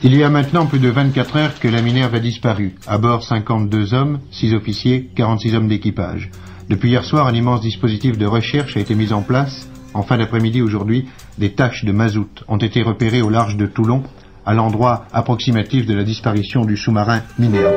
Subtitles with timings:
[0.00, 2.76] Il y a maintenant plus de 24 heures que la Minerve a disparu.
[2.86, 6.30] À bord 52 hommes, 6 officiers, 46 hommes d'équipage.
[6.68, 9.68] Depuis hier soir, un immense dispositif de recherche a été mis en place.
[9.94, 14.04] En fin d'après-midi aujourd'hui, des taches de mazout ont été repérées au large de Toulon,
[14.46, 17.74] à l'endroit approximatif de la disparition du sous-marin Minerve.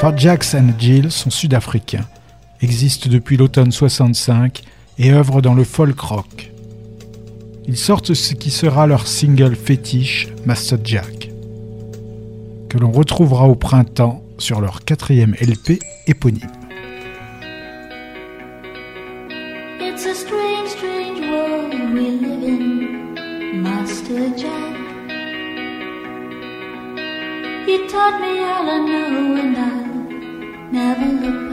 [0.00, 2.06] Fort Jackson et Jill sont sud-africains
[2.60, 4.62] existe depuis l'automne 65
[4.98, 6.52] et œuvre dans le folk rock.
[7.66, 11.30] Ils sortent ce qui sera leur single fétiche, Master Jack,
[12.68, 16.50] que l'on retrouvera au printemps sur leur quatrième LP éponyme.
[27.94, 31.43] Taught me all and I never look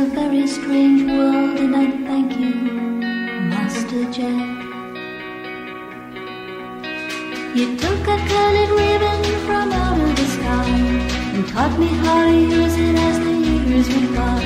[0.00, 2.54] a very strange world, and I thank you,
[3.52, 4.48] Master Jack.
[7.54, 10.70] You took a colored ribbon from out of the sky
[11.34, 14.40] and taught me how to use it as the years went by.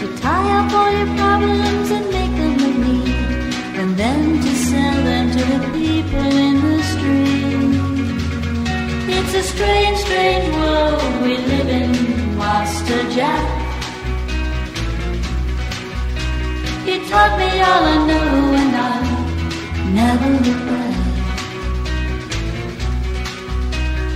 [0.00, 2.11] To tie up all your problems and
[17.72, 18.94] all I know and I
[19.98, 20.32] never
[20.68, 20.96] back.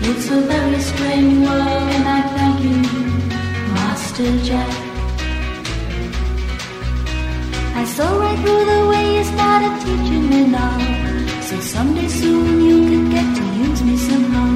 [0.08, 2.76] It's a very strange world and I thank you,
[3.76, 4.74] Master Jack.
[7.80, 10.76] I saw right through the way you started teaching me now.
[11.48, 14.48] So someday soon you could get to use me somehow.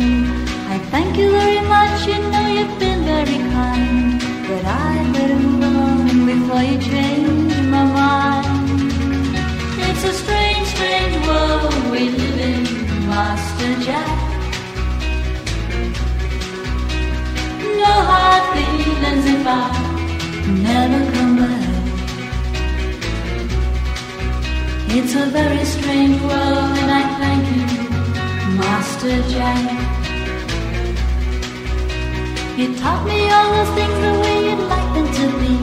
[0.74, 4.20] I thank you very much, you know you've been very kind.
[4.46, 7.39] But I'd better move on before you change
[11.00, 12.62] strange, world we live in,
[13.08, 14.08] Master Jack.
[17.84, 19.60] No hard feelings if I
[20.68, 21.68] never come back.
[24.96, 27.66] It's a very strange world, and I thank you,
[28.58, 29.64] Master Jack.
[32.58, 35.54] You taught me all those things the way you'd like them to be.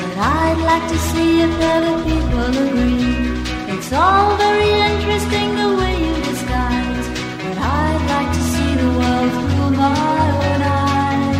[0.00, 3.35] But I'd like to see if other people agree.
[3.88, 7.06] It's all very interesting the way you disguise.
[7.38, 9.94] But I'd like to see the world through my
[10.42, 11.38] own eyes.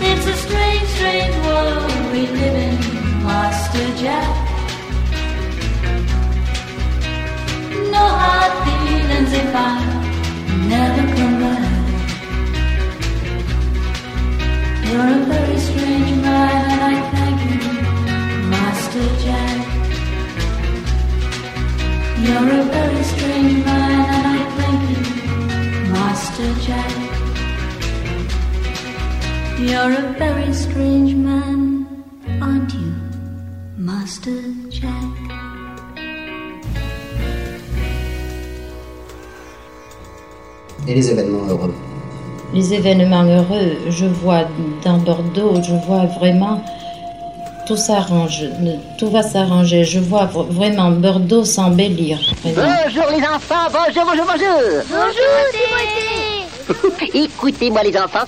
[0.00, 2.76] It's a strange, strange world we live in,
[3.22, 4.32] Master Jack.
[7.96, 9.76] No hard feelings if I
[10.72, 11.68] never come back.
[14.88, 15.49] You're a very
[29.58, 31.86] You're a very strange man,
[32.40, 32.92] aren't you,
[33.76, 35.10] Master Jack?
[40.88, 41.74] Et les événements heureux
[42.52, 44.44] les événements heureux, je vois
[44.84, 46.60] dans Bordeaux, je vois vraiment
[47.66, 48.42] tout s'arrange,
[48.98, 49.84] tout va s'arranger.
[49.84, 52.18] Je vois vraiment Bordeaux s'embellir.
[52.42, 54.82] Bonjour les enfants, bonjour, bonjour, bonjour.
[54.88, 56.09] Bonjour,
[57.14, 58.26] Écoutez-moi les enfants.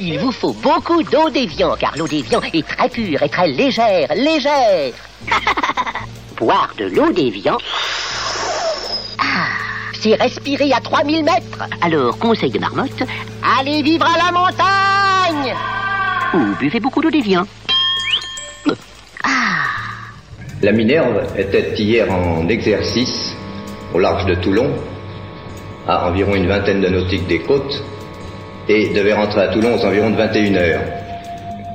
[0.00, 4.08] Il vous faut beaucoup d'eau d'évian, car l'eau d'évian est très pure et très légère,
[4.14, 4.92] légère.
[6.36, 7.58] Boire de l'eau d'évian
[10.00, 11.68] c'est respirer à 3000 mètres.
[11.82, 13.02] Alors, conseil de marmotte,
[13.58, 15.54] allez vivre à la montagne
[16.34, 17.44] Ou buvez beaucoup d'eau d'évian.
[20.62, 23.34] La Minerve était hier en exercice
[23.94, 24.74] au large de Toulon,
[25.88, 27.82] à environ une vingtaine de nautiques des côtes,
[28.68, 30.80] et devait rentrer à Toulon aux environs de 21 heures.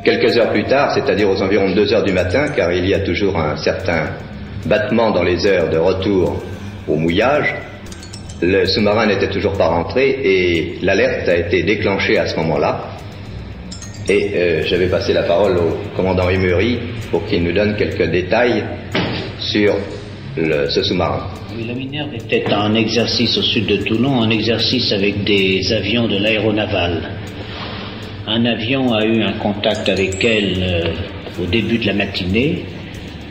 [0.06, 2.94] Quelques heures plus tard, c'est-à-dire aux environs de 2 heures du matin, car il y
[2.94, 4.10] a toujours un certain
[4.66, 6.42] battement dans les heures de retour
[6.88, 7.56] au mouillage,
[8.42, 12.90] le sous-marin n'était toujours pas rentré et l'alerte a été déclenchée à ce moment-là.
[14.10, 16.78] Et euh, j'avais passé la parole au commandant Emery
[17.10, 18.66] pour qu'il nous donne quelques détails
[19.40, 19.76] sur
[20.38, 21.24] le- ce sous-marin.
[21.68, 26.18] La Minerve était en exercice au sud de Toulon, en exercice avec des avions de
[26.18, 27.10] l'aéronaval.
[28.28, 32.66] Un avion a eu un contact avec elle euh, au début de la matinée.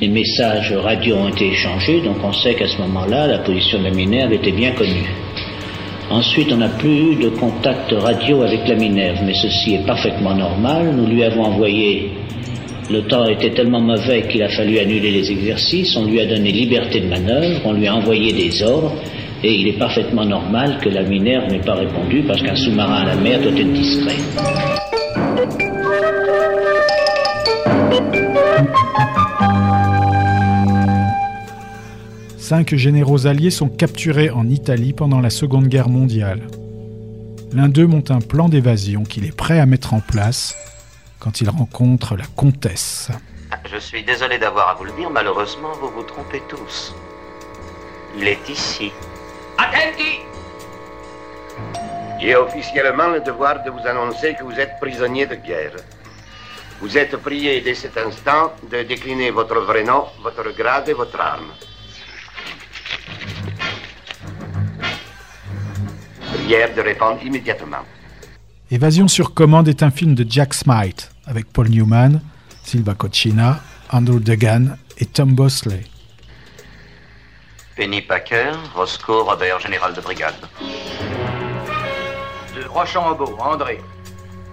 [0.00, 3.84] Les messages radio ont été échangés, donc on sait qu'à ce moment-là, la position de
[3.84, 5.10] la Minerve était bien connue.
[6.10, 10.34] Ensuite, on n'a plus eu de contact radio avec la Minerve, mais ceci est parfaitement
[10.34, 10.94] normal.
[10.96, 12.10] Nous lui avons envoyé
[12.90, 16.50] le temps était tellement mauvais qu'il a fallu annuler les exercices, on lui a donné
[16.50, 18.94] liberté de manœuvre, on lui a envoyé des ordres,
[19.42, 23.06] et il est parfaitement normal que la Minerve n'ait pas répondu parce qu'un sous-marin à
[23.06, 24.16] la mer doit être discret.
[32.36, 36.40] Cinq généraux alliés sont capturés en Italie pendant la Seconde Guerre mondiale.
[37.54, 40.54] L'un d'eux monte un plan d'évasion qu'il est prêt à mettre en place
[41.22, 43.08] quand il rencontre la comtesse.
[43.72, 46.92] Je suis désolé d'avoir à vous le dire, malheureusement, vous vous trompez tous.
[48.18, 48.90] Il est ici.
[49.56, 50.18] Attenti
[52.20, 55.76] J'ai officiellement le devoir de vous annoncer que vous êtes prisonnier de guerre.
[56.80, 61.20] Vous êtes prié dès cet instant de décliner votre vrai nom, votre grade et votre
[61.20, 61.52] arme.
[66.34, 67.84] Prière de répondre immédiatement.
[68.72, 72.20] Évasion sur commande est un film de Jack Smite avec Paul Newman,
[72.62, 73.60] Silva Cochina,
[73.90, 75.84] Andrew Degan et Tom Bosley.
[77.76, 80.34] Penny Packer, Roscoe, Robert, général de brigade.
[82.54, 83.80] De Rochambeau, André,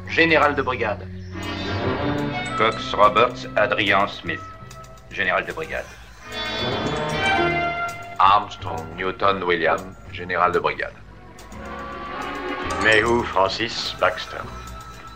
[0.07, 1.06] général de brigade.
[2.57, 4.42] Cox Roberts, Adrian Smith,
[5.12, 5.86] général de brigade.
[8.19, 10.94] Armstrong Newton William, général de brigade.
[12.83, 14.42] Mayhew Francis Baxter?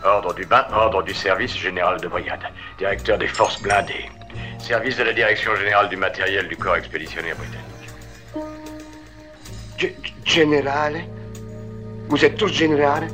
[0.06, 2.42] Ordre du bain, ordre du service général de brigade.
[2.78, 4.10] Directeur des forces blindées.
[4.60, 7.64] Service de la direction générale du matériel du corps expéditionnaire britannique.
[9.78, 9.96] G-
[10.26, 11.04] général?
[12.10, 13.08] Vous êtes tous général?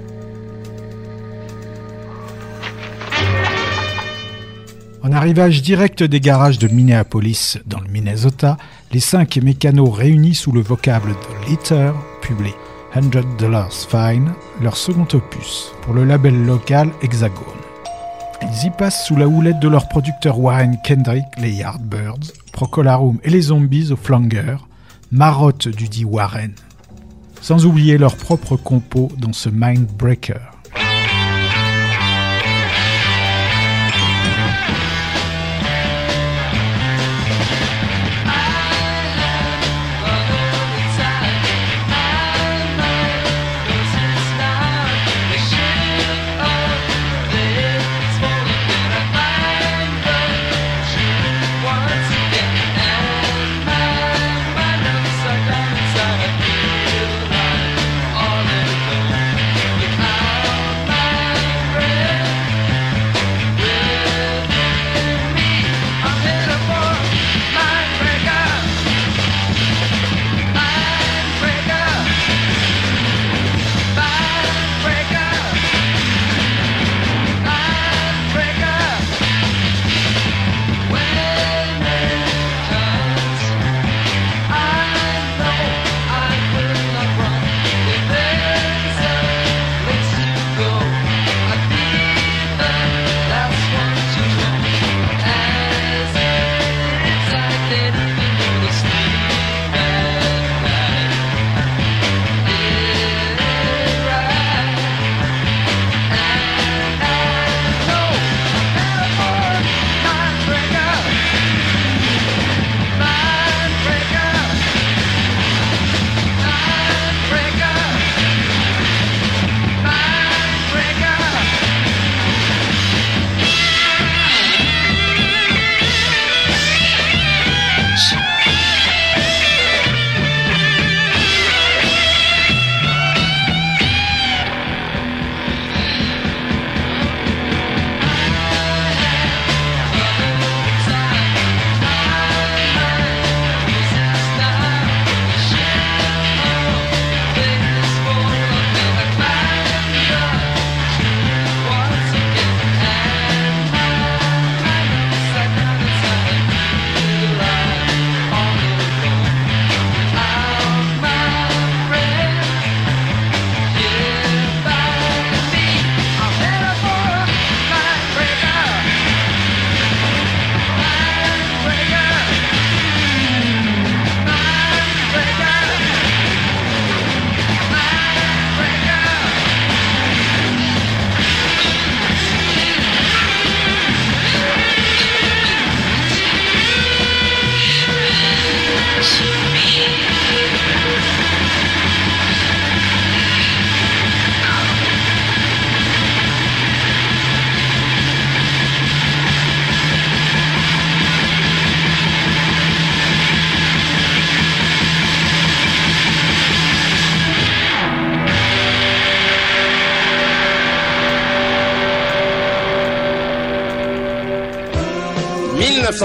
[5.02, 8.58] En arrivage direct des garages de Minneapolis, dans le Minnesota,
[8.92, 11.92] les cinq mécanos réunis sous le vocable de Litter
[12.22, 12.54] publient
[12.94, 17.46] 100 Dollars Fine, leur second opus, pour le label local Hexagone.
[18.42, 23.30] Ils y passent sous la houlette de leur producteur Warren Kendrick, les Yardbirds, Procolarum et
[23.30, 24.58] les Zombies au Flanger,
[25.12, 26.54] marotte du dit Warren.
[27.42, 30.52] Sans oublier leur propre compo dans ce Mindbreaker.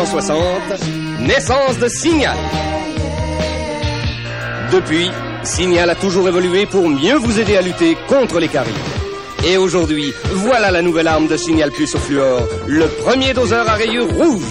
[0.04, 2.36] 1960, naissance de Signal.
[4.70, 5.10] Depuis,
[5.42, 8.70] Signal a toujours évolué pour mieux vous aider à lutter contre les caries.
[9.46, 13.74] Et aujourd'hui, voilà la nouvelle arme de Signal Plus au fluor, le premier doseur à
[13.76, 14.44] rayures rouge.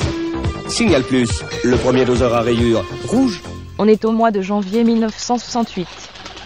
[0.68, 1.30] Signal Plus,
[1.64, 3.44] le premier doseur à rayures rouge.
[3.78, 5.88] On est au mois de janvier 1968.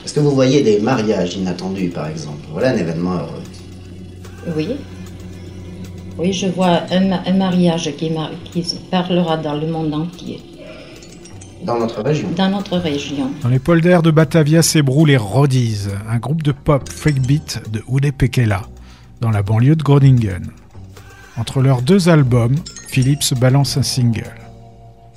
[0.04, 2.46] Est-ce que vous voyez des mariages inattendus, par exemple?
[2.52, 4.54] Voilà un événement heureux.
[4.58, 4.76] Oui.
[6.18, 10.42] Oui, je vois un, un mariage qui, mar- qui se parlera dans le monde entier,
[11.64, 12.30] Dans notre région.
[12.36, 13.30] dans notre région.
[13.44, 18.12] Dans les polders de Batavia s'ébroulent les Rodies, un groupe de pop freakbeat de Ude
[18.14, 18.64] Pekela,
[19.22, 20.48] dans la banlieue de Groningen.
[21.38, 22.56] Entre leurs deux albums,
[22.88, 24.24] Philips balance un single.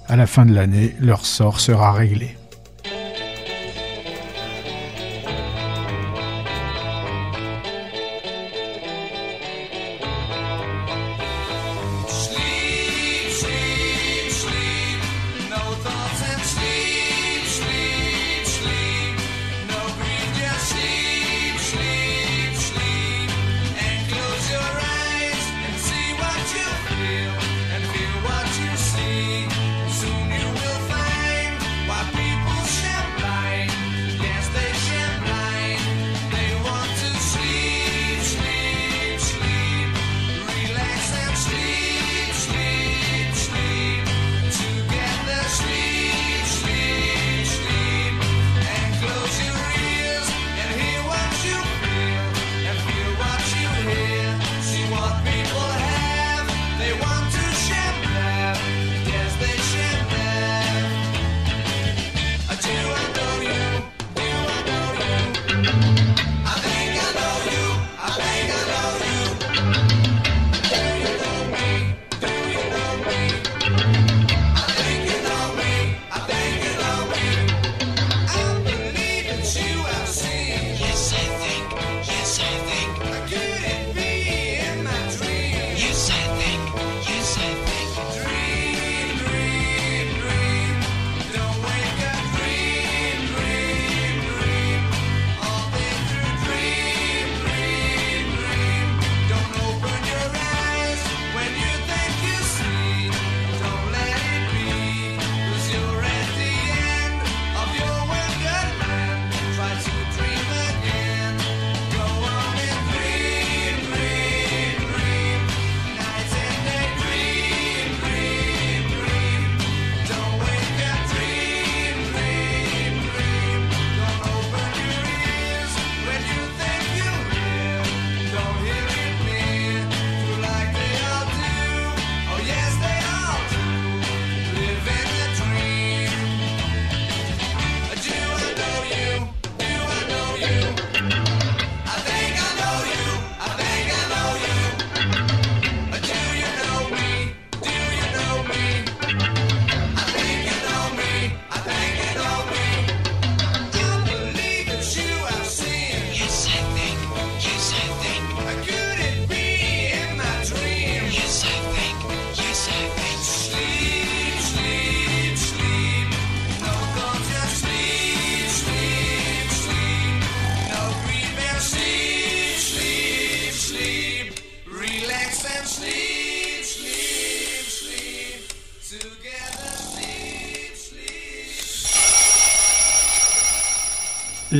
[0.07, 2.37] À la fin de l'année, leur sort sera réglé.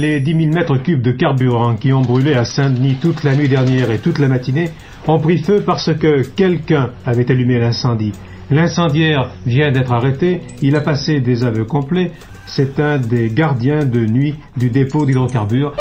[0.01, 3.51] Les 10 000 mètres cubes de carburant qui ont brûlé à Saint-Denis toute la nuit
[3.51, 4.71] dernière et toute la matinée
[5.07, 8.13] ont pris feu parce que quelqu'un avait allumé l'incendie.
[8.51, 12.13] L'incendiaire vient d'être arrêté, il a passé des aveux complets,
[12.47, 15.75] c'est un des gardiens de nuit du dépôt d'hydrocarbures.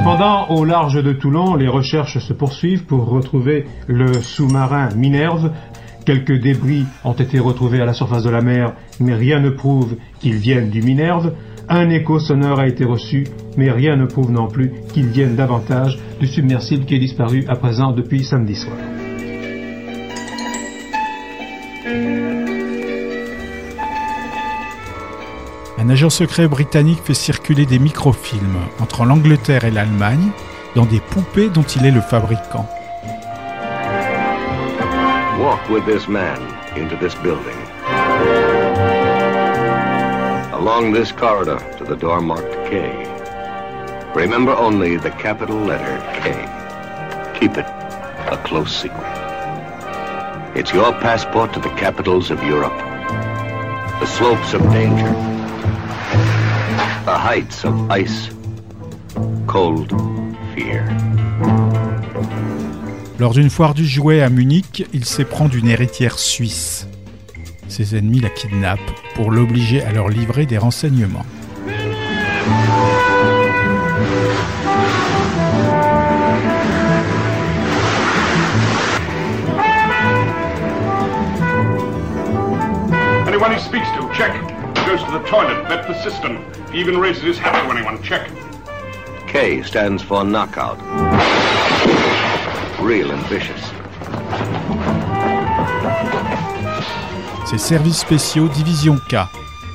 [0.00, 5.50] Cependant, au large de Toulon, les recherches se poursuivent pour retrouver le sous-marin Minerve.
[6.04, 9.96] Quelques débris ont été retrouvés à la surface de la mer, mais rien ne prouve
[10.18, 11.32] qu'ils viennent du Minerve.
[11.68, 13.26] Un écho sonore a été reçu,
[13.56, 17.56] mais rien ne prouve non plus qu'ils viennent davantage du submersible qui est disparu à
[17.56, 18.76] présent depuis samedi soir.
[25.78, 30.30] Un agent secret britannique fait circuler des microfilms entre l'Angleterre et l'Allemagne
[30.74, 32.68] dans des poupées dont il est le fabricant.
[35.40, 36.38] Walk with this man
[36.76, 37.56] into this building.
[40.52, 43.06] Along this corridor to the door marked K.
[44.14, 46.32] Remember only the capital letter K.
[47.40, 49.00] Keep it a close secret.
[50.54, 52.76] It's your passport to the capitals of Europe.
[54.00, 55.10] The slopes of danger.
[57.06, 58.28] The heights of ice.
[59.46, 59.88] Cold
[60.54, 60.84] fear.
[63.20, 66.88] Lors d'une foire du jouet à Munich, il s'éprend d'une héritière suisse.
[67.68, 68.80] Ses ennemis la kidnappent
[69.14, 71.26] pour l'obliger à leur livrer des renseignements.
[83.26, 84.32] Anyone he speaks to, check.
[84.86, 86.38] Goes to the toilet, vet the cistern.
[86.72, 88.30] He even raises his hat to anyone, check.
[89.26, 90.78] K stands for knockout.
[92.82, 93.72] Real and vicious.
[97.46, 99.16] Ses services spéciaux Division K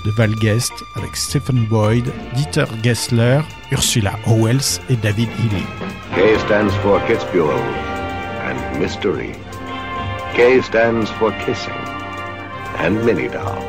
[0.06, 5.66] de Valguest avec Stephen Boyd, Dieter Gessler, Ursula Owels et David Healy.
[6.16, 7.60] K stands for Kitzbühel
[8.44, 9.34] and mystery.
[10.36, 11.74] K stands for kissing
[12.80, 13.62] and mini dolls.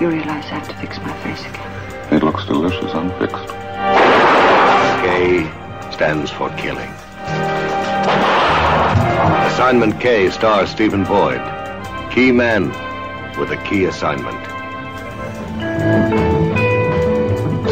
[0.00, 2.16] You realize I have to fix my face again.
[2.16, 3.48] It looks delicious unfixed.
[5.02, 5.46] K
[5.92, 6.90] stands for killing.
[9.54, 11.40] Assignment K stars Stephen Boyd,
[12.12, 12.70] key man
[13.38, 14.34] with a key assignment.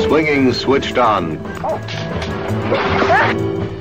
[0.05, 1.43] Swinging switched on.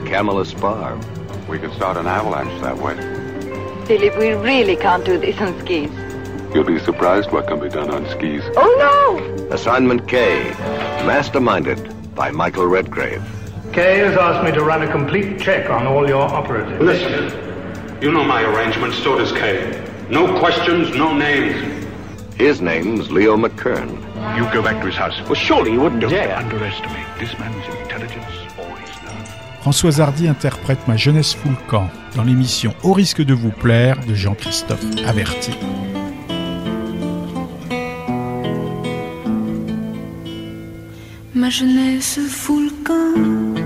[0.07, 0.99] Camel Spar.
[1.47, 2.95] We could start an avalanche that way.
[3.85, 5.91] Philip, we really can't do this on skis.
[6.55, 8.41] You'll be surprised what can be done on skis.
[8.57, 9.53] Oh no!
[9.53, 10.49] Assignment K,
[11.05, 13.21] masterminded by Michael Redgrave.
[13.73, 16.81] Kay has asked me to run a complete check on all your operatives.
[16.81, 17.50] Listen,
[18.01, 19.79] you know my arrangements, so does Kay.
[20.09, 21.55] No questions, no names.
[22.37, 23.89] His name's Leo McKern.
[24.37, 25.15] You go back to his house.
[25.25, 26.35] Well, surely you wouldn't Don't dare.
[26.37, 29.63] underestimate this man's intelligence or his nerve.
[29.63, 33.97] Françoise Hardy interprète Ma jeunesse fout le camp dans l'émission Au risque de vous plaire
[34.07, 35.51] de Jean-Christophe Averti.
[41.33, 43.61] Ma jeunesse fout le camp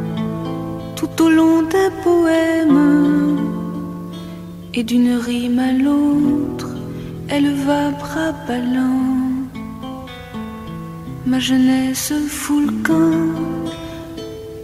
[0.95, 3.54] tout au long d'un poème
[4.75, 6.69] et d'une rime à l'autre,
[7.29, 8.25] elle va bras.
[11.25, 13.71] Ma jeunesse fout le camp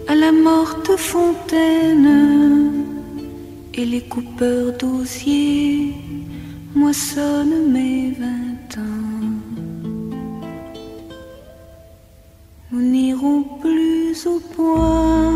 [0.07, 2.09] à la morte fontaine
[3.73, 5.93] et les coupeurs d'osier
[6.75, 9.21] moissonnent mes vingt ans.
[12.71, 15.33] Nous n'irons plus au bois.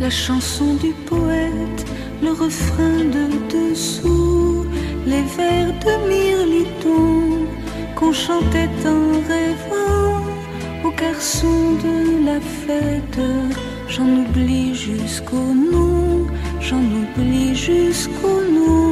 [0.00, 1.84] La chanson du poète,
[2.22, 4.64] le refrain de dessous,
[5.06, 7.46] les vers de Mirliton
[7.94, 9.02] qu'on chantait en
[9.32, 10.22] rêvant
[10.84, 13.20] aux garçons de la fête.
[13.88, 16.26] J'en oublie jusqu'au nom,
[16.60, 18.86] j'en oublie jusqu'au nom.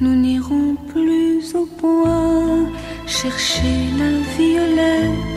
[0.00, 2.70] Nous n'irons plus au bois
[3.06, 5.33] chercher la violette.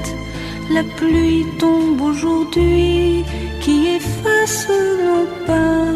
[0.69, 3.23] La pluie tombe aujourd'hui
[3.61, 5.87] qui efface nos pas.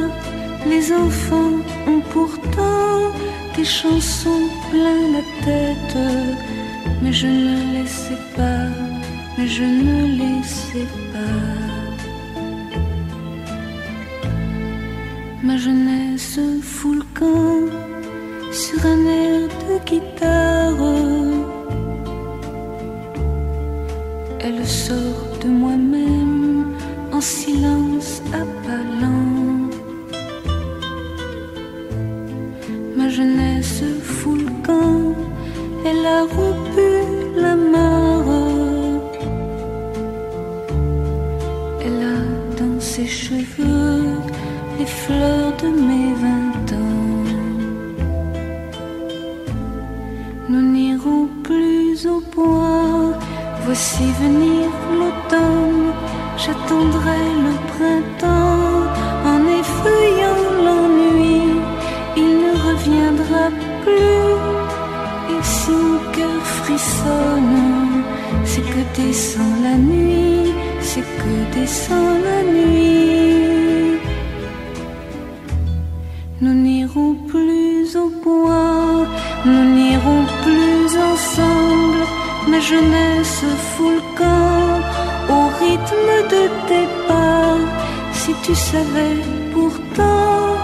[0.66, 1.58] Les enfants
[1.88, 3.12] ont pourtant
[3.56, 5.98] des chansons plein la tête.
[7.02, 8.70] Mais je ne les sais pas,
[9.38, 11.62] mais je ne les sais pas.
[15.44, 17.62] Ma jeunesse fout le camp
[18.54, 21.21] sur un air de guitare.
[24.54, 26.74] Elle sort de moi-même
[27.14, 28.22] en silence
[29.00, 29.70] lents.
[32.98, 34.52] Ma jeunesse fout le
[35.90, 36.90] elle a rompu
[37.38, 38.26] la mare.
[41.86, 42.22] Elle a
[42.60, 44.20] dans ses cheveux
[44.80, 45.91] les fleurs de mes
[53.74, 54.68] Voici venir
[55.00, 55.94] l'automne.
[56.36, 58.84] J'attendrai le printemps
[59.32, 61.44] en effeuillant l'ennui.
[62.18, 63.46] Il ne reviendra
[63.84, 64.36] plus.
[65.34, 68.04] Et si mon cœur frissonne,
[68.44, 73.41] c'est que descend la nuit, c'est que descend la nuit.
[82.72, 84.72] Jeunesse fout le camp
[85.36, 87.58] au rythme de tes pas.
[88.20, 89.18] Si tu savais
[89.54, 90.56] pourtant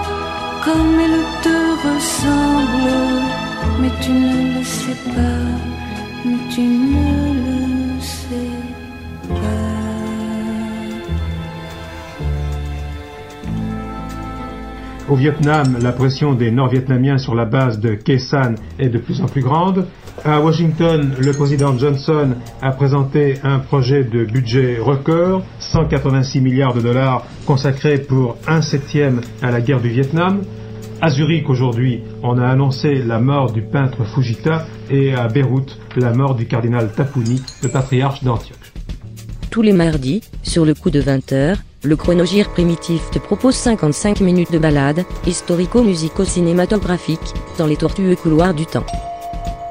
[0.66, 2.98] comme elle te ressemble,
[3.80, 5.48] mais tu ne le sais pas,
[6.26, 7.07] mais tu ne
[15.10, 19.22] Au Vietnam, la pression des Nord-Vietnamiens sur la base de Khe San est de plus
[19.22, 19.88] en plus grande.
[20.26, 26.82] À Washington, le président Johnson a présenté un projet de budget record, 186 milliards de
[26.82, 30.42] dollars consacrés pour un septième à la guerre du Vietnam.
[31.00, 36.12] À Zurich, aujourd'hui, on a annoncé la mort du peintre Fujita et à Beyrouth, la
[36.12, 38.74] mort du cardinal Tapouni, le patriarche d'Antioche.
[39.52, 41.56] Tous les mardis, sur le coup de 20h,
[41.88, 47.20] le chronogire primitif te propose 55 minutes de balade, historico-musico-cinématographique,
[47.58, 48.86] dans les tortueux couloirs du temps.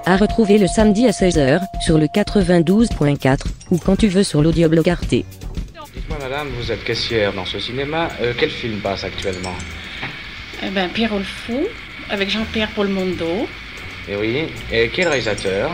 [0.07, 4.89] À retrouver le samedi à 16h, sur le 92.4, ou quand tu veux sur l'audioblog
[4.89, 5.09] Arte.
[5.11, 8.09] Dites-moi, madame, vous êtes caissière dans ce cinéma.
[8.23, 9.55] euh, quel film passe actuellement?
[10.63, 11.61] Eh ben, Pierrot le Fou,
[12.09, 13.47] avec Jean-Pierre Paul-Mondo,
[14.09, 14.47] Eh oui.
[14.73, 15.71] Et quel réalisateur?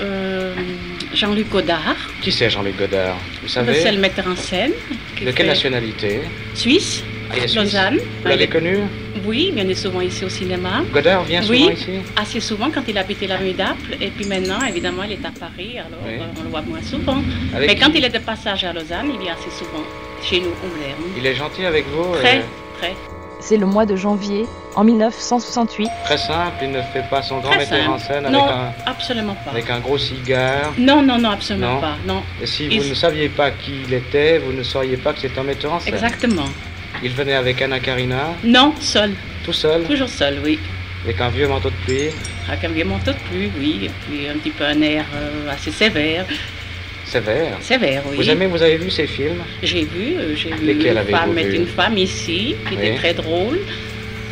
[0.00, 0.54] Euh,
[1.14, 1.96] Jean-Luc Godard.
[2.22, 4.72] Qui c'est Jean-Luc Godard Vous savez C'est le metteur en scène.
[5.24, 6.20] De quelle nationalité
[6.54, 7.04] Suisse.
[7.32, 7.54] Suisse.
[7.56, 7.98] Lausanne.
[8.22, 8.78] Vous l'avez connu
[9.24, 10.82] Oui, il venait souvent ici au cinéma.
[10.92, 13.96] Godard vient souvent oui, ici assez souvent quand il habitait la rue d'Apple.
[14.00, 16.12] Et puis maintenant, évidemment, il est à Paris, alors Oui.
[16.20, 17.22] euh, on le voit moins souvent.
[17.54, 19.82] Avec Mais quand il est de passage à Lausanne, il vient assez souvent
[20.22, 20.94] chez nous au Blair.
[21.16, 22.42] Il est gentil avec vous Très, euh,
[22.78, 22.94] très.
[23.46, 25.90] C'est le mois de janvier, en 1968.
[26.06, 29.34] Très simple, il ne fait pas son grand Très metteur en scène avec un, absolument
[29.44, 29.50] pas.
[29.50, 30.72] avec un gros cigare.
[30.78, 31.80] Non, non, non, absolument Non.
[31.82, 31.96] pas.
[32.06, 32.22] Non.
[32.42, 35.20] Et si Il- vous ne saviez pas qui il était, vous ne sauriez pas que
[35.20, 35.92] c'est un metteur en scène.
[35.92, 36.46] Exactement.
[37.02, 39.12] Il venait avec Anna Karina, Non, seul.
[39.44, 40.58] tout seul, Toujours seul, oui.
[41.04, 42.08] avec un vieux manteau de pluie.
[42.48, 43.80] Avec un vieux manteau de pluie, oui.
[43.84, 46.24] Et puis un petit peu un air euh, assez sévère.
[47.06, 47.58] Sévère.
[47.60, 48.16] Sévère, oui.
[48.16, 49.42] Vous aimez, vous avez vu ces films?
[49.62, 51.56] J'ai vu, euh, j'ai vu Lesquels une femme vu?
[51.56, 52.96] une femme ici, qui était Oui.
[52.96, 53.58] très drôle.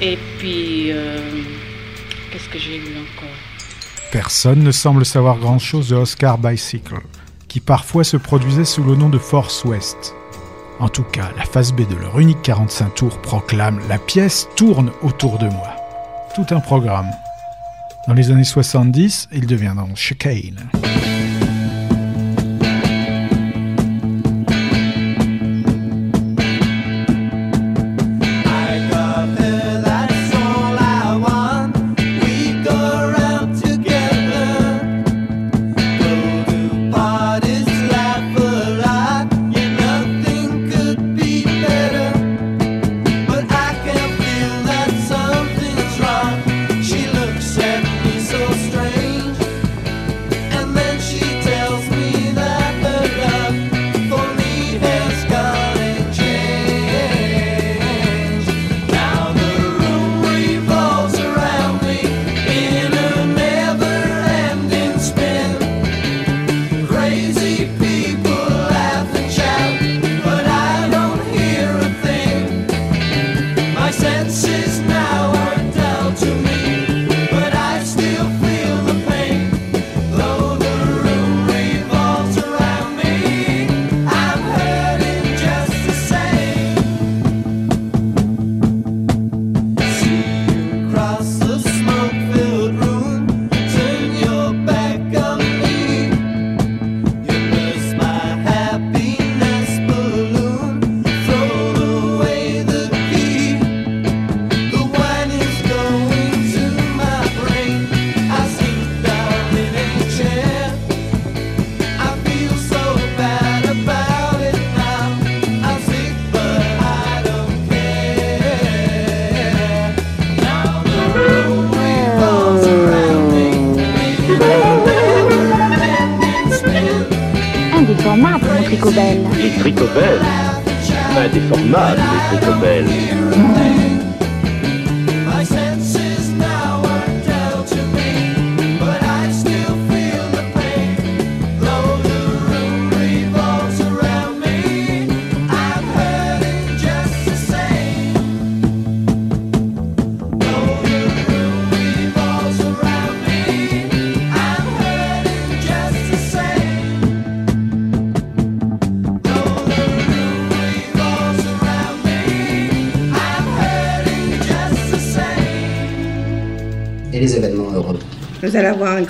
[0.00, 1.18] Et puis, euh,
[2.30, 3.28] qu'est-ce que j'ai vu encore?
[4.11, 6.96] Personne ne semble savoir grand-chose de Oscar Bicycle,
[7.48, 10.14] qui parfois se produisait sous le nom de Force West.
[10.80, 14.90] En tout cas, la phase B de leur unique 45 tours proclame La pièce tourne
[15.02, 15.76] autour de moi.
[16.35, 17.11] Tout un programme.
[18.08, 20.68] Dans les années 70, il devient donc Chicane.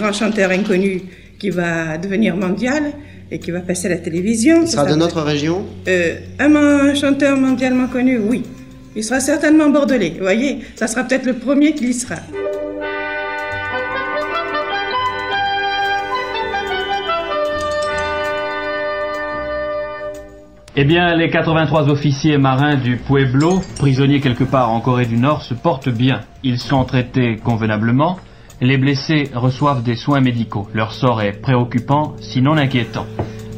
[0.03, 1.03] Grand chanteur inconnu
[1.38, 2.93] qui va devenir mondial
[3.31, 4.62] et qui va passer à la télévision.
[4.62, 8.43] Il sera Ça de notre région Euh, un chanteur mondialement connu, oui.
[8.97, 10.15] Il sera certainement bordelais.
[10.17, 12.17] Vous voyez, ça sera peut-être le premier qui y sera.
[20.75, 25.43] Eh bien, les 83 officiers marins du Pueblo, prisonniers quelque part en Corée du Nord,
[25.43, 26.23] se portent bien.
[26.43, 28.19] Ils sont traités convenablement.
[28.64, 30.68] Les blessés reçoivent des soins médicaux.
[30.72, 33.07] Leur sort est préoccupant, sinon inquiétant.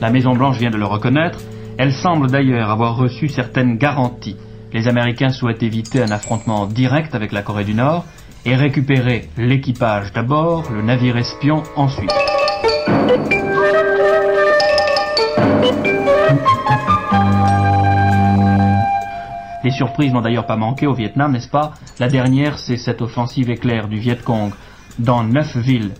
[0.01, 1.41] La Maison-Blanche vient de le reconnaître.
[1.77, 4.39] Elle semble d'ailleurs avoir reçu certaines garanties.
[4.73, 8.07] Les Américains souhaitent éviter un affrontement direct avec la Corée du Nord
[8.47, 12.11] et récupérer l'équipage d'abord, le navire espion ensuite.
[19.63, 21.73] Les surprises n'ont d'ailleurs pas manqué au Vietnam, n'est-ce pas?
[21.99, 24.51] La dernière, c'est cette offensive éclair du Viet Cong
[24.99, 25.93] dans neuf villes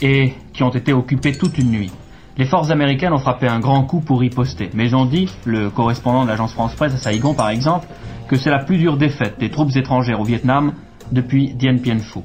[0.00, 1.92] et qui ont été occupées toute une nuit.
[2.38, 6.24] Les forces américaines ont frappé un grand coup pour riposter, mais on dit, le correspondant
[6.24, 7.86] de l'agence France-Presse à Saigon par exemple,
[8.28, 10.74] que c'est la plus dure défaite des troupes étrangères au Vietnam
[11.12, 12.20] depuis Dien Bien Phu.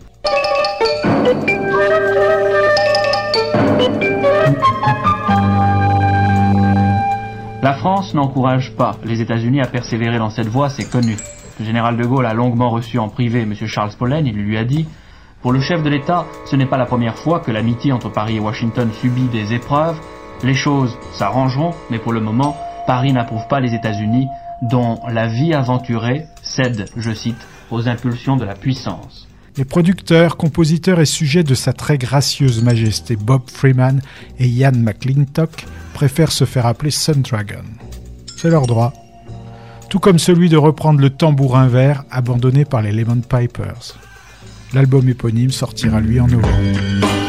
[7.64, 11.16] La France n'encourage pas les États-Unis à persévérer dans cette voie, c'est connu.
[11.60, 13.54] Le général de Gaulle a longuement reçu en privé M.
[13.68, 14.88] Charles Pollen, il lui a dit
[15.42, 18.36] Pour le chef de l'État, ce n'est pas la première fois que l'amitié entre Paris
[18.36, 20.00] et Washington subit des épreuves.
[20.44, 24.28] Les choses s'arrangeront, mais pour le moment, Paris n'approuve pas les États-Unis,
[24.62, 29.28] dont la vie aventurée cède, je cite, aux impulsions de la puissance.
[29.58, 34.00] Les producteurs, compositeurs et sujets de sa très gracieuse majesté Bob Freeman
[34.38, 37.64] et Ian McClintock préfèrent se faire appeler Sun Dragon.
[38.38, 38.94] C'est leur droit.
[39.90, 43.98] Tout comme celui de reprendre le tambourin vert abandonné par les Lemon Pipers.
[44.74, 47.21] L'album éponyme sortira lui en novembre.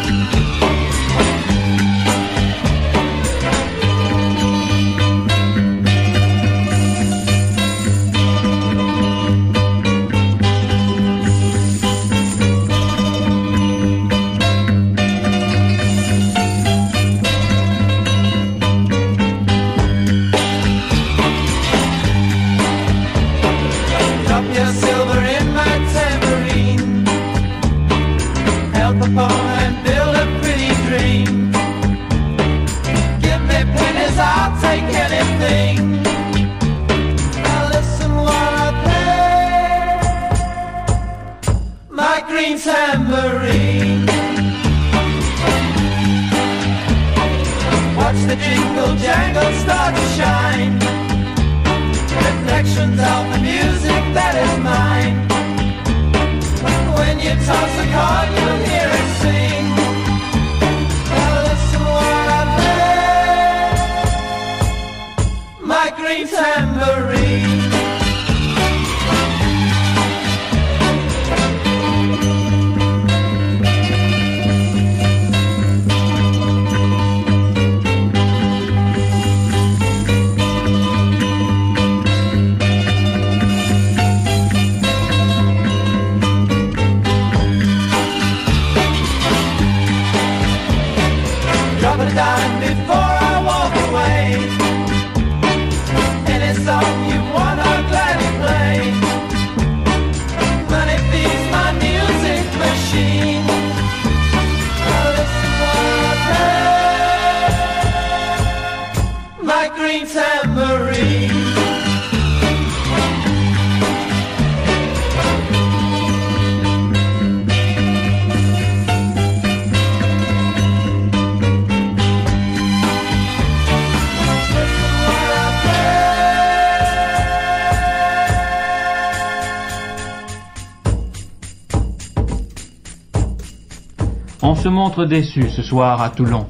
[134.63, 136.47] Se montre déçu ce soir à Toulon.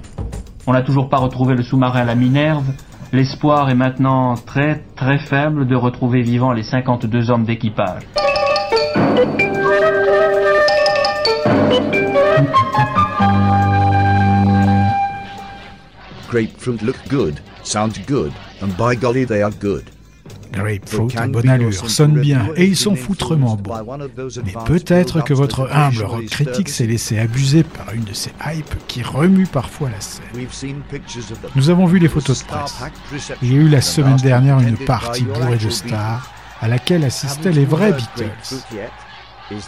[0.66, 2.66] On n'a toujours pas retrouvé le sous-marin La Minerve.
[3.11, 8.03] L'espoir est maintenant très très faible de retrouver vivants les 52 hommes d'équipage.
[16.29, 19.85] Grapefruit look good, sound good, and by golly they are good.
[20.52, 23.98] Grapefruit à bonne allure, sonne bien et ils sont foutrement bons.
[24.44, 28.74] Mais peut-être que votre humble rock critique s'est laissé abuser par une de ces hypes
[28.86, 30.82] qui remuent parfois la scène.
[31.56, 32.82] Nous avons vu les photos de presse.
[33.42, 37.52] Il y a eu la semaine dernière une partie bourrée de stars à laquelle assistaient
[37.52, 38.30] les vrais Beatles.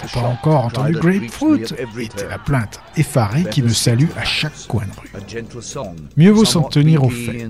[0.01, 4.85] T'as pas encore entendu Grapefruit était la plainte effarée qui me salue à chaque coin
[4.85, 5.44] de rue.
[6.16, 7.49] Mieux vaut s'en tenir au fait.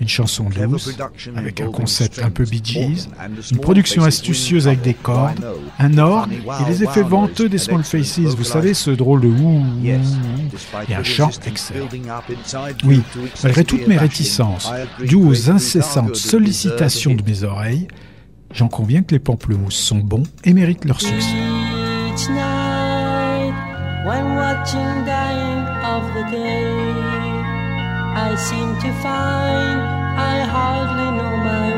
[0.00, 0.96] Une chanson douce,
[1.36, 3.08] avec un concept un peu Bee Gees,
[3.50, 5.44] une production astucieuse avec des cordes,
[5.78, 9.64] un orgue et les effets venteux des Small Faces, vous savez, ce drôle de ouh,
[10.88, 11.88] et un chant excellent.
[12.84, 13.02] Oui,
[13.42, 17.88] malgré toutes mes réticences, dues aux incessantes sollicitations de mes oreilles,
[18.52, 21.36] j'en conviens que les pamplemousses sont bons et méritent leur succès.
[22.20, 26.68] Each night, when watching dying of the day,
[28.26, 29.80] I seem to find
[30.20, 31.69] I hardly know my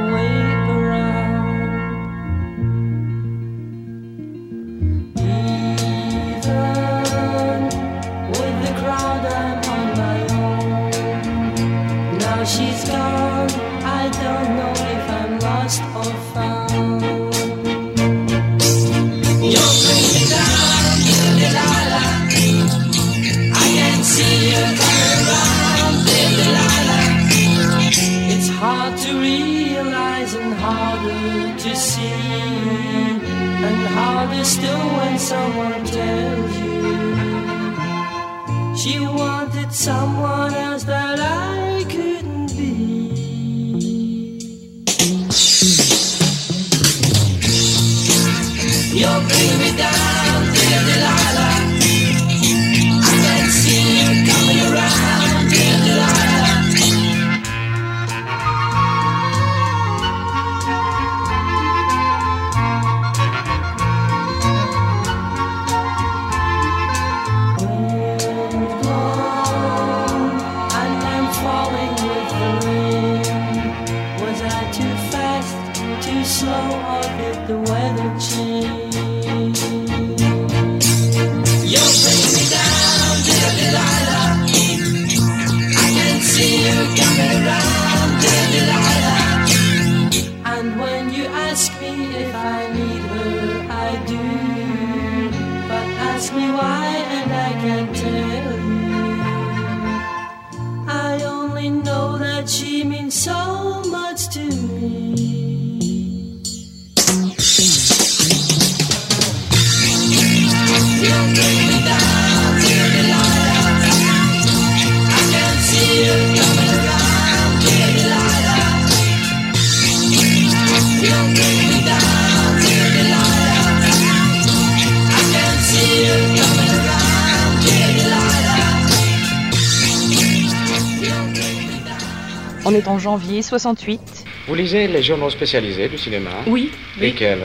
[132.72, 134.00] On est en janvier 68.
[134.48, 136.30] Vous lisez les journaux spécialisés du cinéma?
[136.46, 137.08] Oui, oui.
[137.08, 137.40] Lesquels?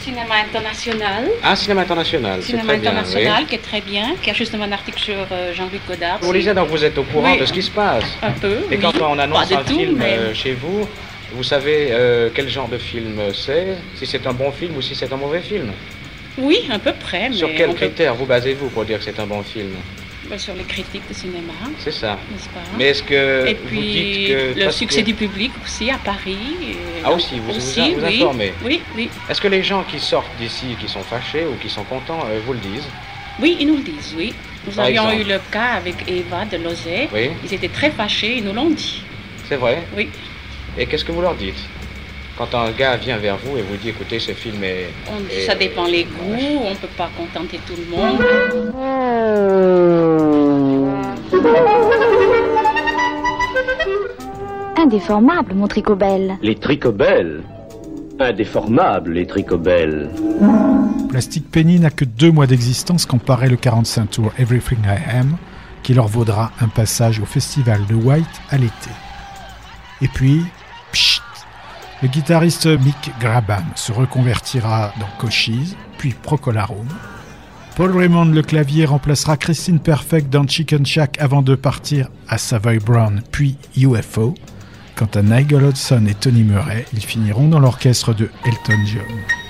[0.00, 1.28] Cinéma international.
[1.42, 2.90] Ah, cinéma international, c'est Cinéma très bien.
[2.92, 3.46] international oui.
[3.46, 6.18] qui est très bien, qui a justement un article sur euh, Jean-Luc Godard.
[6.22, 7.40] Vous lisez donc vous êtes au courant Oui.
[7.40, 8.04] de ce qui se passe.
[8.22, 8.56] Un peu.
[8.70, 8.78] Et oui.
[8.80, 10.88] quand on annonce Pas un tout, film mais- euh, chez vous,
[11.34, 14.94] vous savez euh, quel genre de film c'est, si c'est un bon film ou si
[14.94, 15.70] c'est un mauvais film?
[16.38, 17.28] Oui, à peu près.
[17.28, 19.72] Mais Sur quels peut- critères vous basez-vous pour dire que c'est un bon film?
[20.28, 22.18] Bah, Sur les critiques de cinéma, C'est ça.
[22.30, 22.60] n'est-ce pas?
[22.78, 25.98] Mais est-ce que Et vous puis dites que le succès que- du public aussi à
[25.98, 26.36] Paris.
[26.62, 28.22] et- Ah aussi, vous vous, aussi, vous oui.
[28.22, 28.52] informez.
[28.64, 29.10] Oui, oui.
[29.28, 32.40] Est-ce que les gens qui sortent d'ici, qui sont fâchés ou qui sont contents, euh,
[32.46, 32.88] vous le disent?
[33.40, 34.32] Oui, ils nous le disent, oui.
[34.66, 37.08] Nous Par avions exemple eu le cas avec Eva de Lozay.
[37.12, 37.30] Oui.
[37.44, 39.02] Ils étaient très fâchés, ils nous l'ont dit.
[39.48, 40.08] C'est vrai Oui.
[40.78, 41.56] Et qu'est-ce que vous leur dites?
[42.36, 44.88] Quand un gars vient vers vous et vous dit écoutez, ce film est.
[45.08, 48.18] On- est- ça dépend les goûts, on ne peut pas contenter tout le monde.
[54.76, 56.36] Indéformable, mon tricobelle.
[56.42, 57.42] Les tricobelles.
[58.18, 60.10] Indéformables, les tricobelles.
[61.08, 65.36] Plastic Penny n'a que deux mois d'existence comparé le 45 tour Everything I Am,
[65.82, 68.90] qui leur vaudra un passage au festival de White à l'été.
[70.00, 70.42] Et puis,
[72.02, 76.88] le guitariste Mick Grabham se reconvertira dans Cochise, puis Procolarum.
[77.76, 82.78] Paul Raymond le clavier remplacera Christine Perfect dans Chicken Shack avant de partir à Savoy
[82.78, 84.34] Brown, puis UFO.
[84.96, 89.41] Quant à Nigel Hudson et Tony Murray, ils finiront dans l'orchestre de Elton John.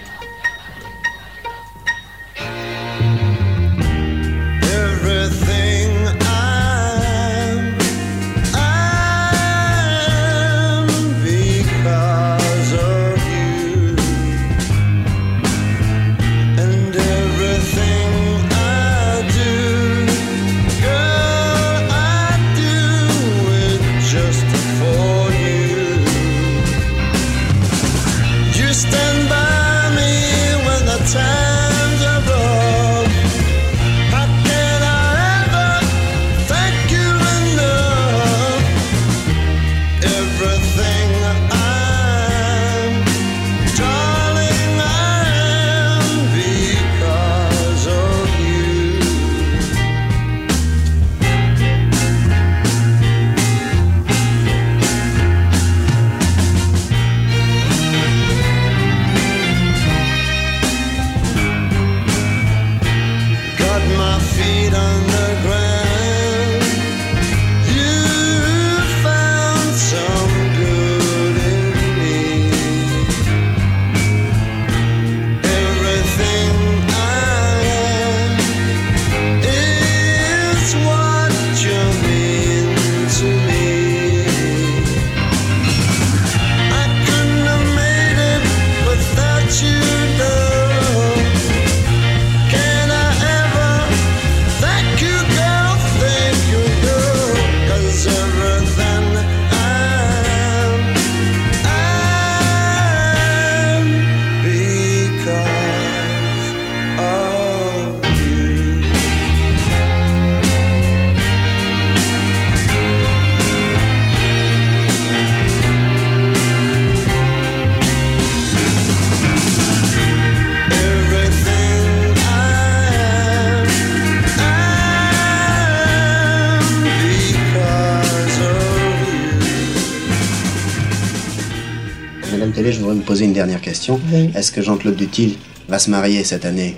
[134.35, 135.37] Est-ce que Jean-Claude Dutil
[135.69, 136.77] va se marier cette année?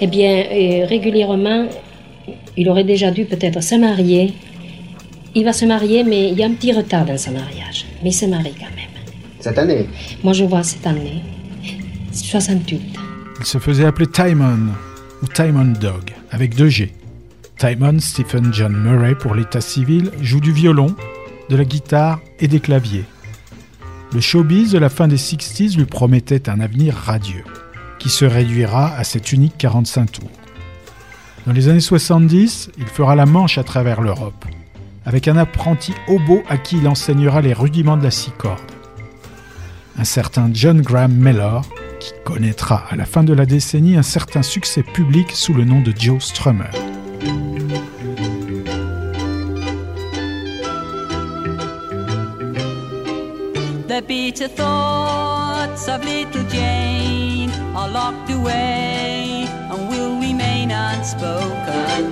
[0.00, 1.68] Eh bien, euh, régulièrement,
[2.56, 4.34] il aurait déjà dû peut-être se marier.
[5.34, 7.86] Il va se marier, mais il y a un petit retard dans son mariage.
[8.02, 8.90] Mais il se marie quand même.
[9.40, 9.86] Cette année?
[10.22, 11.22] Moi, je vois cette année.
[12.12, 12.80] 68.
[13.38, 14.72] Il se faisait appeler Timon
[15.22, 16.92] ou Timon Dog avec deux G.
[17.58, 20.94] Timon Stephen John Murray pour l'état civil joue du violon,
[21.48, 23.04] de la guitare et des claviers.
[24.12, 27.44] Le showbiz de la fin des 60s lui promettait un avenir radieux,
[28.00, 30.30] qui se réduira à cet unique 45 tours.
[31.46, 34.44] Dans les années 70, il fera la manche à travers l'Europe,
[35.04, 38.60] avec un apprenti hobo à qui il enseignera les rudiments de la six cordes.
[39.96, 41.64] Un certain John Graham Mellor,
[42.00, 45.80] qui connaîtra à la fin de la décennie un certain succès public sous le nom
[45.80, 46.70] de Joe Strummer.
[54.00, 62.10] The bitter thoughts of little Jane are locked away and will remain unspoken.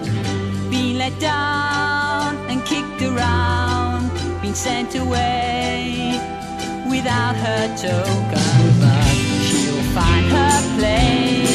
[0.69, 4.11] Being let down and kicked around,
[4.43, 6.21] being sent away
[6.91, 9.15] without her token, but
[9.49, 11.48] she'll find her place.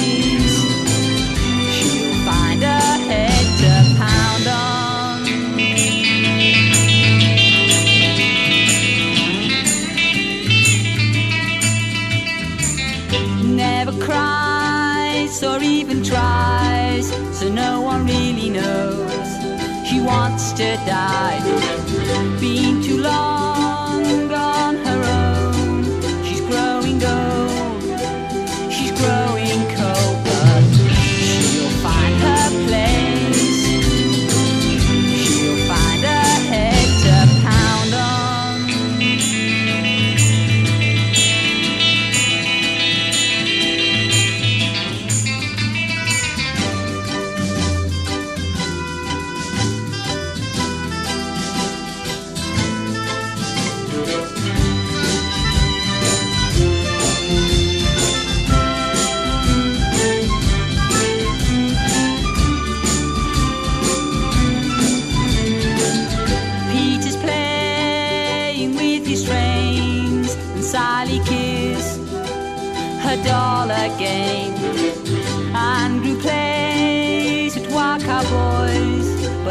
[15.43, 19.29] Or even tries, so no one really knows.
[19.87, 21.39] She wants to die,
[22.39, 22.82] being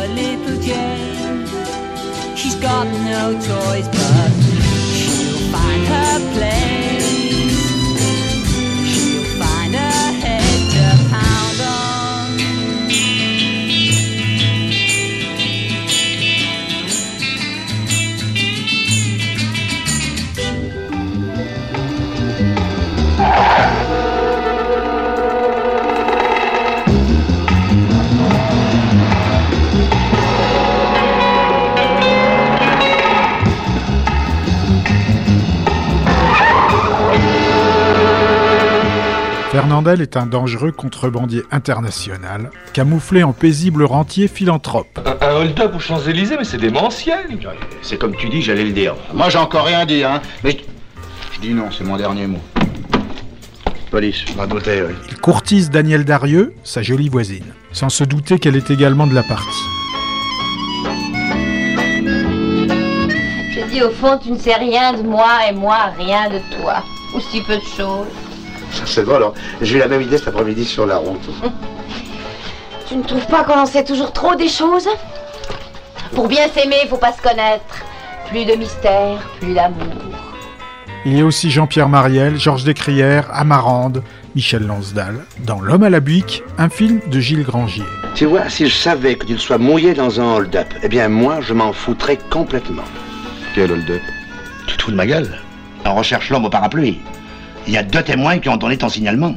[0.02, 1.46] but little Jane,
[2.36, 4.31] she's got no toys, but
[39.62, 44.98] Fernandel est un dangereux contrebandier international, camouflé en paisible rentier philanthrope.
[45.06, 47.28] Un, un hold-up aux Champs-Élysées, mais c'est démentiel.
[47.80, 48.96] C'est comme tu dis, j'allais le dire.
[49.14, 50.20] Moi, j'ai encore rien dit, hein.
[50.42, 50.58] Mais
[51.32, 52.40] je dis non, c'est mon dernier mot.
[53.92, 54.94] Police, ma beauté, oui.
[55.08, 59.22] Il courtise Daniel Darieux, sa jolie voisine, sans se douter qu'elle est également de la
[59.22, 59.46] partie.
[63.54, 66.82] Je dis au fond, tu ne sais rien de moi et moi rien de toi.
[67.14, 68.08] Ou si peu de choses.
[68.86, 69.34] C'est drôle, alors.
[69.60, 71.28] J'ai eu la même idée cet après-midi sur la route.
[72.88, 74.86] Tu ne trouves pas qu'on en sait toujours trop des choses?
[76.14, 77.64] Pour bien s'aimer, il faut pas se connaître.
[78.28, 79.78] Plus de mystère, plus d'amour.
[81.06, 84.02] Il y a aussi Jean-Pierre Mariel, Georges Descrières, Amarande,
[84.34, 87.84] Michel Lonsdal, dans L'homme à la buick, un film de Gilles Grangier.
[88.14, 91.40] Tu vois, si je savais que tu sois mouillé dans un hold-up, eh bien moi,
[91.40, 92.84] je m'en foutrais complètement.
[93.54, 94.02] Quel hold-up?
[94.66, 95.40] Tu te fous de ma gueule
[95.86, 97.00] On recherche l'homme au parapluie.
[97.66, 99.34] Il y a deux témoins qui ont donné ton signalement.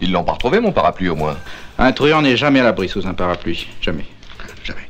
[0.00, 1.36] Ils l'ont pas retrouvé, mon parapluie, au moins.
[1.78, 3.66] Un truand n'est jamais à l'abri sous un parapluie.
[3.80, 4.04] Jamais.
[4.64, 4.88] Jamais.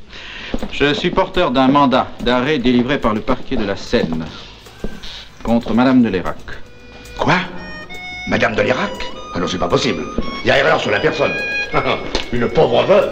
[0.73, 4.25] Je suis porteur d'un mandat d'arrêt délivré par le parquet de la Seine
[5.43, 6.37] contre Madame de Lérac.
[7.19, 7.35] Quoi?
[8.29, 8.93] Madame de l'Irak
[9.35, 10.03] Ah non, c'est pas possible.
[10.45, 11.33] Il y a erreur sur la personne.
[12.33, 13.11] Une pauvre veuve.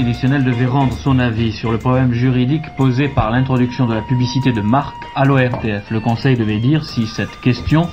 [0.00, 4.50] Constitutionnel devait rendre son avis sur le problème juridique posé par l'introduction de la publicité
[4.50, 5.90] de marque à l'ORTF.
[5.90, 7.86] Le Conseil devait dire si cette question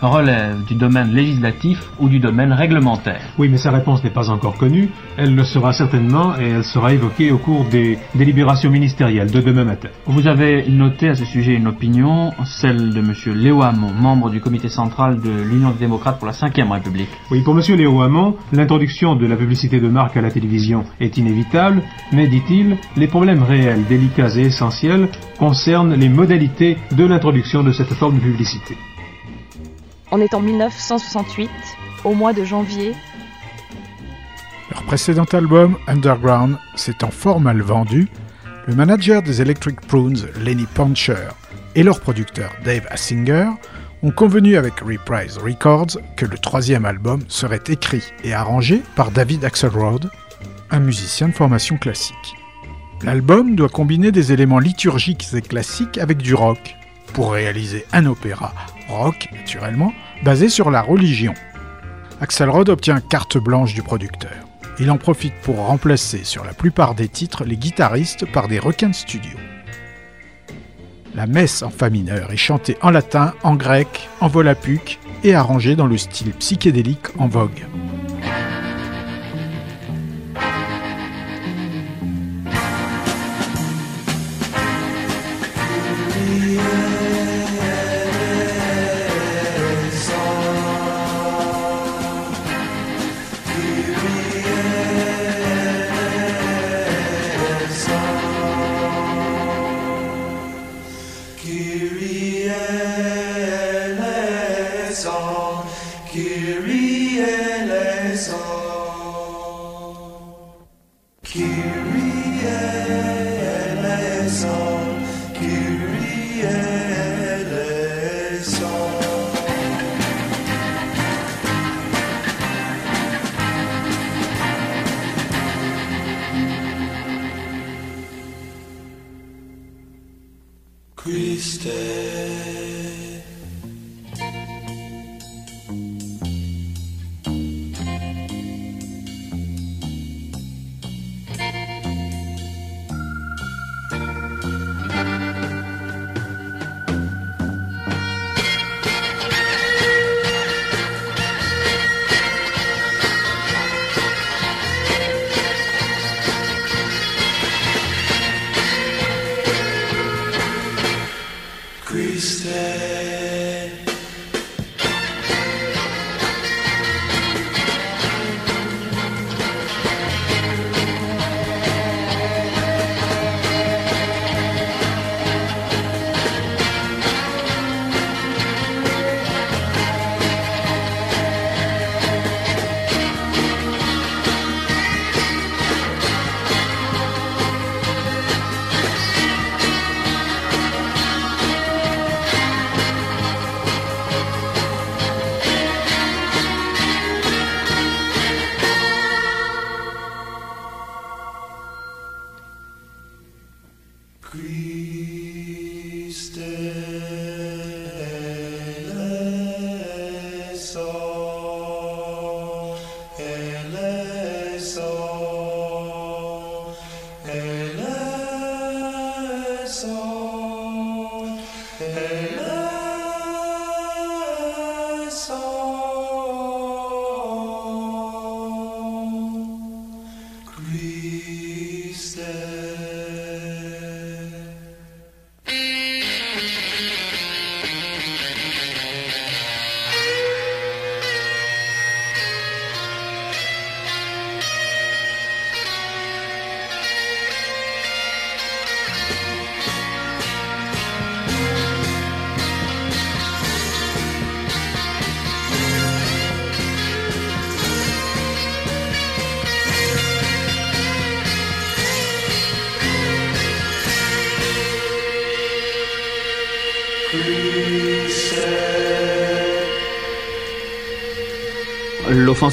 [0.00, 3.20] relève du domaine législatif ou du domaine réglementaire.
[3.38, 4.90] Oui, mais sa réponse n'est pas encore connue.
[5.16, 9.64] Elle le sera certainement et elle sera évoquée au cours des délibérations ministérielles de demain
[9.64, 9.88] matin.
[10.06, 13.12] Vous avez noté à ce sujet une opinion, celle de M.
[13.34, 17.08] Léo Hamon, membre du comité central de l'Union des démocrates pour la Ve République.
[17.30, 17.76] Oui, pour M.
[17.76, 21.82] Léo Hamon, l'introduction de la publicité de marque à la télévision est inévitable,
[22.12, 27.94] mais, dit-il, les problèmes réels, délicats et essentiels concernent les modalités de l'introduction de cette
[27.94, 28.76] forme de publicité.
[30.16, 31.50] On est en 1968,
[32.04, 32.94] au mois de janvier.
[34.70, 38.06] Leur précédent album, Underground, s'étant fort mal vendu,
[38.68, 41.30] le manager des Electric Prunes, Lenny Puncher,
[41.74, 43.48] et leur producteur, Dave Assinger,
[44.04, 49.44] ont convenu avec Reprise Records que le troisième album serait écrit et arrangé par David
[49.44, 50.12] Axelrod,
[50.70, 52.36] un musicien de formation classique.
[53.02, 56.76] L'album doit combiner des éléments liturgiques et classiques avec du rock,
[57.14, 58.54] pour réaliser un opéra
[58.88, 59.92] rock, naturellement,
[60.24, 61.34] basé sur la religion.
[62.20, 64.32] Axelrod obtient carte blanche du producteur.
[64.80, 68.88] Il en profite pour remplacer sur la plupart des titres les guitaristes par des requins
[68.88, 69.36] de studio.
[71.14, 75.76] La messe en fa mineur est chantée en latin, en grec, en volapük et arrangée
[75.76, 77.64] dans le style psychédélique en vogue.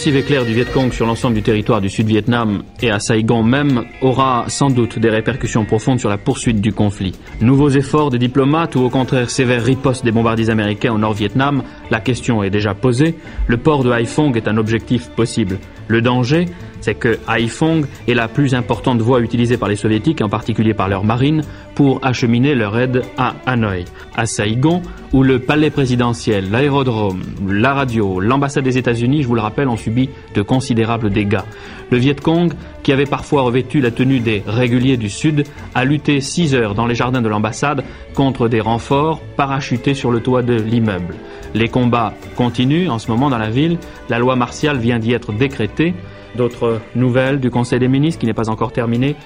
[0.01, 3.83] L'offensive éclair du Viet Cong sur l'ensemble du territoire du Sud-Vietnam et à Saigon même
[4.01, 7.11] aura sans doute des répercussions profondes sur la poursuite du conflit.
[7.39, 11.99] Nouveaux efforts des diplomates ou au contraire sévères ripostes des bombardiers américains au Nord-Vietnam, la
[11.99, 13.13] question est déjà posée.
[13.45, 15.59] Le port de Haiphong est un objectif possible.
[15.91, 16.45] Le danger,
[16.79, 20.87] c'est que Haiphong est la plus importante voie utilisée par les soviétiques, en particulier par
[20.87, 21.41] leur marine,
[21.75, 23.83] pour acheminer leur aide à Hanoï.
[24.15, 24.81] À Saigon,
[25.11, 29.75] où le palais présidentiel, l'aérodrome, la radio, l'ambassade des États-Unis, je vous le rappelle, ont
[29.75, 31.43] subi de considérables dégâts.
[31.91, 35.43] Le Viet Cong, qui avait parfois revêtu la tenue des réguliers du Sud,
[35.75, 37.83] a lutté six heures dans les jardins de l'ambassade
[38.15, 41.15] contre des renforts parachutés sur le toit de l'immeuble.
[41.53, 43.77] Les combats continuent en ce moment dans la ville.
[44.07, 45.93] La loi martiale vient d'y être décrétée.
[46.37, 49.17] D'autres nouvelles du Conseil des ministres qui n'est pas encore terminé.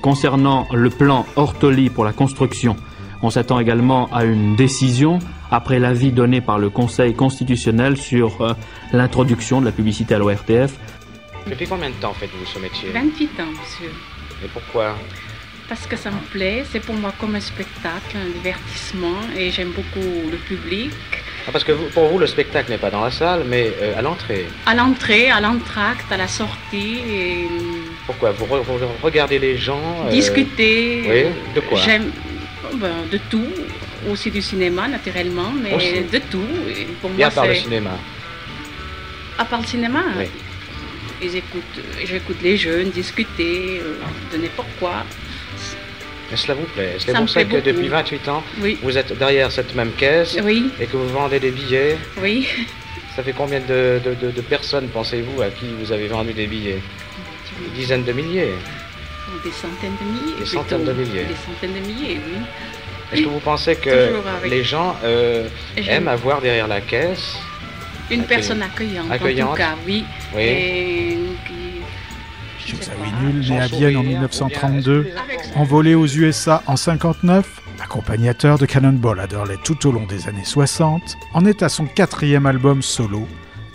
[0.00, 2.76] Concernant le plan Ortoli pour la construction,
[3.22, 5.18] on s'attend également à une décision
[5.50, 8.54] après l'avis donné par le Conseil constitutionnel sur euh,
[8.92, 10.78] l'introduction de la publicité à l'ORTF.
[11.48, 12.90] Depuis combien de temps faites-vous ce métier?
[12.90, 13.90] 28 ans, monsieur.
[14.44, 14.96] Et pourquoi?
[15.68, 19.70] Parce que ça me plaît, c'est pour moi comme un spectacle, un divertissement, et j'aime
[19.70, 20.90] beaucoup le public.
[21.46, 23.98] Ah, Parce que vous- pour vous, le spectacle n'est pas dans la salle, mais euh,
[23.98, 24.46] à l'entrée.
[24.66, 27.48] À l'entrée, à l'entracte, à la sortie, et
[28.06, 28.32] Pourquoi?
[28.32, 31.02] Vous, re- vous regardez les gens euh, discuter.
[31.06, 31.78] Oui, de quoi?
[31.80, 32.10] J'aime
[32.64, 33.46] oh, ben, de tout,
[34.10, 36.00] aussi du cinéma naturellement, mais Aussi.
[36.12, 36.46] de tout.
[36.68, 37.90] Et pour Bien moi, par le cinéma?
[39.38, 40.26] À part le cinéma, Oui.
[41.24, 43.94] Ils écoutent, j'écoute les jeunes discuter euh,
[44.36, 45.04] de n'importe quoi.
[46.34, 47.62] Cela vous plaît C'est pour ça que beaucoup.
[47.62, 48.78] depuis 28 ans, Oui.
[48.82, 50.70] vous êtes derrière cette même caisse Oui.
[50.80, 51.96] et que vous vendez des billets.
[52.20, 52.48] Oui.
[53.14, 56.46] Ça fait combien de, de- de- de personnes, pensez-vous, à qui vous avez vendu des
[56.48, 56.80] billets
[57.60, 58.52] Des dizaines de milliers.
[59.44, 60.38] Des centaines de milliers.
[60.40, 61.24] Des centaines de milliers.
[61.24, 62.42] Des centaines de milliers, oui.
[63.12, 64.10] Est-ce que vous pensez que
[64.48, 65.46] les gens euh,
[65.76, 67.36] aiment avoir derrière la caisse
[68.10, 68.26] Une Accueillante.
[68.28, 69.50] personne accueillante, en Accueillante.
[69.52, 70.04] tout cas, oui.
[70.34, 70.42] Oui.
[70.42, 71.13] Et
[73.32, 75.08] né à Vienne en 1932,
[75.56, 81.16] envolé aux USA en 59, accompagnateur de Cannonball Adderley tout au long des années 60,
[81.32, 83.26] en est à son quatrième album solo,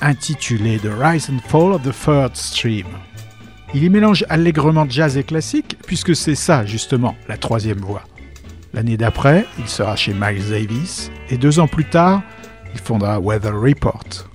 [0.01, 2.87] intitulé The Rise and Fall of the Third Stream.
[3.73, 8.03] Il y mélange allègrement jazz et classique, puisque c'est ça justement la troisième voie.
[8.73, 12.21] L'année d'après, il sera chez Miles Davis, et deux ans plus tard,
[12.73, 14.28] il fondera Weather Report.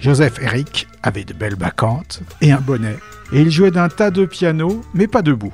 [0.00, 2.96] Joseph Eric avait de belles bacchantes et un bonnet,
[3.32, 5.52] et il jouait d'un tas de piano, mais pas debout.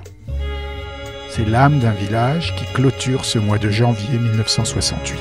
[1.31, 5.17] C'est l'âme d'un village qui clôture ce mois de janvier 1968.